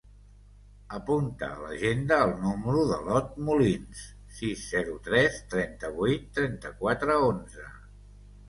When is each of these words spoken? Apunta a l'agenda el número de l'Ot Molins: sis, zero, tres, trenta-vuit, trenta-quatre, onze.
Apunta 0.99 1.49
a 1.57 1.65
l'agenda 1.65 2.17
el 2.29 2.33
número 2.45 2.85
de 2.93 2.97
l'Ot 3.09 3.37
Molins: 3.49 4.01
sis, 4.39 4.65
zero, 4.77 4.97
tres, 5.11 5.39
trenta-vuit, 5.53 6.27
trenta-quatre, 6.39 7.21
onze. 7.31 7.69